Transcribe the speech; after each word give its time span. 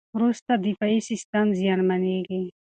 وروسته 0.15 0.51
دفاعي 0.65 0.99
سیستم 1.09 1.45
زیانمنېږي. 1.59 2.41